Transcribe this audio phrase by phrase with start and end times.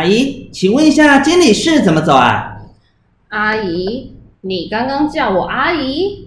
[0.00, 2.56] 阿姨，请问一下经理室怎么走啊？
[3.28, 6.26] 阿姨，你刚刚叫我阿姨？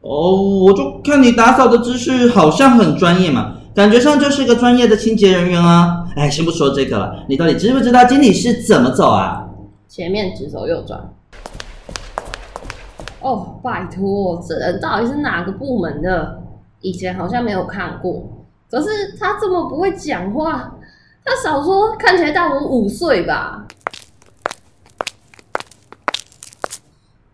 [0.00, 6.08] 哦，我就看你打扫的姿势好像很专业嘛，感觉上就是个专业的清洁人员啊。
[6.16, 9.50] 哎，先不说这个了，你到底知不知道经理室怎么走啊？
[9.86, 11.08] 前面直走右转。
[13.20, 16.42] 哦，拜托，这人到底是哪个部门的？
[16.80, 18.24] 以前好像没有看过。
[18.68, 20.74] 可是他这么不会讲话，
[21.26, 23.66] 他少说看起来大我五岁吧？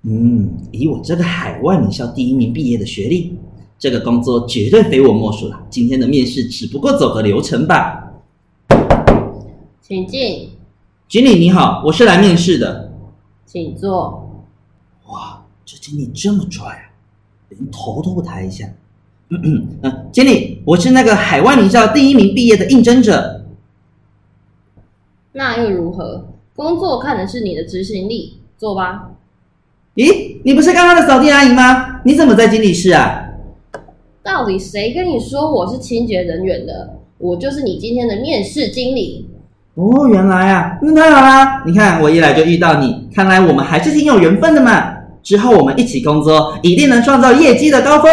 [0.00, 3.38] 嗯，以我这个海外名校第一名毕业的学历，
[3.78, 5.66] 这个工作绝对非我莫属了。
[5.68, 8.10] 今天的面试只不过走个流程吧。
[9.82, 10.48] 请进。
[11.06, 12.90] 经理你好，我是来面试的。
[13.44, 14.46] 请坐。
[15.08, 16.88] 哇，这经理这么拽啊，
[17.50, 18.66] 连头都不抬一下。
[19.28, 23.33] 嗯 嗯，经理，我是那个海外名校第一名毕业的应征者。
[25.36, 26.28] 那又如何？
[26.54, 29.10] 工作看的是你的执行力，做吧。
[29.96, 32.00] 咦，你不是刚刚的扫地阿姨吗？
[32.04, 33.30] 你怎么在经理室啊？
[34.22, 36.98] 到底谁跟你说我是清洁人员的？
[37.18, 39.28] 我就是你今天的面试经理。
[39.74, 41.64] 哦，原来啊，那太好啦！
[41.66, 44.94] 你看我一来就遇到你，看来我们还是挺有缘分的嘛。
[45.20, 48.08] 之后我们一起工作，一定能创造业绩的高峰。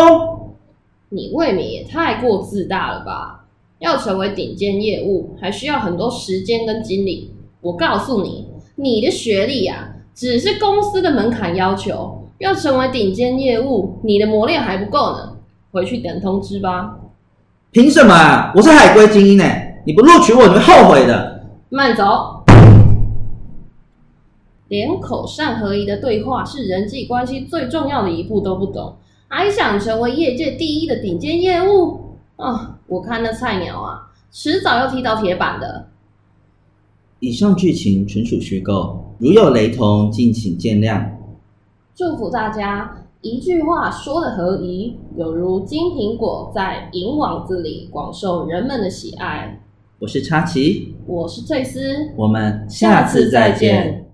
[1.10, 3.41] 你未免也太过自大了吧？
[3.82, 7.34] 要成为顶尖业务，还需要很多时间跟精力。
[7.62, 9.90] 我告诉你，你的学历呀。
[10.14, 15.38] 只是公司的门槛要求，要成为顶尖业务，你的磨练还不够呢。
[15.72, 17.00] 回去等通知吧。
[17.72, 18.52] 凭什么啊？
[18.56, 19.46] 我是海归精英呢，
[19.86, 21.48] 你不录取我，你会后悔的。
[21.70, 22.44] 慢走。
[24.68, 28.98] 连口善合一的对话是人际关系最重要的一步都不懂，
[29.30, 32.11] 还想成为业界第一的顶尖业务？
[32.42, 35.88] 啊，我看那菜鸟啊，迟早要踢到铁板的。
[37.20, 41.06] 以上剧情纯属虚构，如有雷同，敬请见谅。
[41.94, 49.62] 祝福大家，一句话说的合宜，有如金苹果在银网子里，广受人们的喜爱。
[50.00, 51.80] 我是叉奇，我是翠丝，
[52.16, 54.11] 我们下次再见。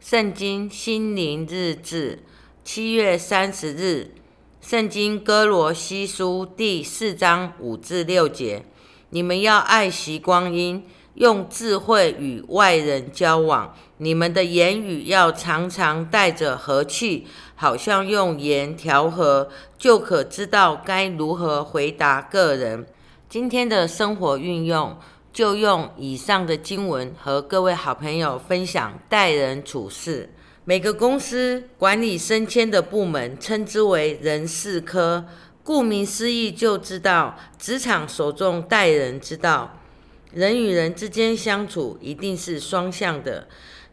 [0.00, 2.20] 圣经心灵日志。
[2.62, 4.12] 七月三十日，
[4.68, 8.64] 《圣经·哥罗西书》第四章五至六节：
[9.10, 10.84] 你们要爱惜光阴，
[11.14, 13.74] 用智慧与外人交往。
[13.98, 17.26] 你们的言语要常常带着和气，
[17.56, 22.86] 好像用盐调和，就可知道该如何回答个人。
[23.28, 24.96] 今天的生活运用，
[25.36, 30.30] 就用以上的经文和各位好朋友分享待人处事。
[30.64, 35.26] 每个公司管理升迁的部门称之为人事科，
[35.62, 39.78] 顾名思义，就知道职场所重待人之道。
[40.32, 43.46] 人与人之间相处一定是双向的，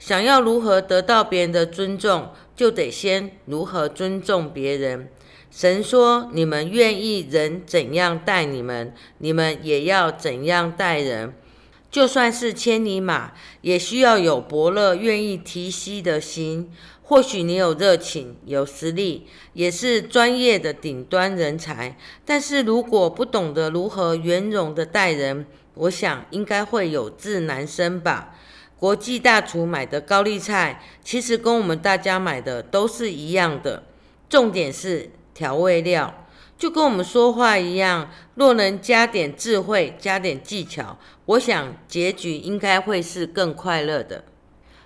[0.05, 5.07] 想要如何得到别人的尊重，就得先如何尊重别人。
[5.49, 11.33] 神说：“你们愿意人怎样待你们，你们也要怎样待人。”
[11.89, 13.31] 就算是千里马，
[13.61, 16.69] 也需要有伯乐愿意提膝的心。
[17.03, 28.35] 或许你有热情、有实力，也是专业的顶端人才，但是如果不懂得如何圆融的待人，我想应该会有志难伸吧。
[28.83, 33.83] 国际大厨买的高丽菜，其实跟我们大家买的都是一样的，
[34.27, 36.13] 重点是调味料。
[36.57, 44.25] 就跟我们说话一样，若能加点智慧，加点技巧，我想结局应该会是更快乐的。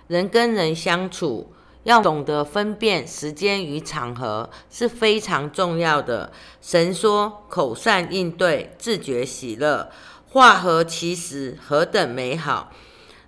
[0.06, 6.30] 人跟人相处，要懂得分辨时间与场合是非常重要的。
[6.60, 9.90] 神说：“口善应对，自觉喜乐，
[10.28, 12.70] 话合其时，何等美好！”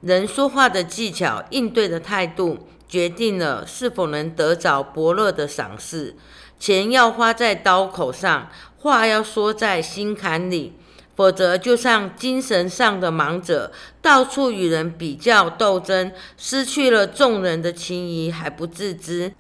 [0.01, 2.59] 人说话的技巧、应对的态度，
[2.89, 6.17] 决定了是否能得着伯乐的赏识。
[6.59, 10.73] 钱要花在刀口上，话要说在心坎里，
[11.15, 19.33] 否则就像精神上的盲者，到处与人比较斗争，失去了众人的情谊还不自知。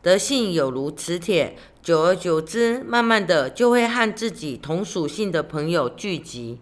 [0.00, 6.60] 德性有如磁铁，久而久之，慢慢的就会和自己同属性的朋友聚集。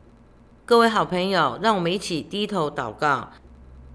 [0.68, 3.30] 各位好朋友，让我们一起低头祷告。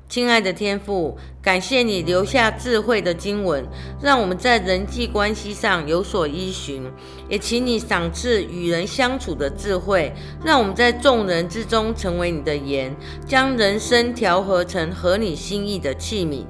[0.07, 3.67] 亲爱的天父，感谢你留下智慧的经文，
[4.01, 6.83] 让我们在人际关系上有所依循；
[7.27, 10.13] 也请你赏赐与人相处的智慧，
[10.45, 12.95] 让我们在众人之中成为你的盐，
[13.27, 16.45] 将人生调和成合你心意的器皿。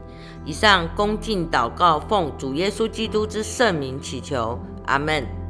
[0.46, 5.41] 以上恭敬祷告，奉主耶稣基督之圣名祈求，阿门。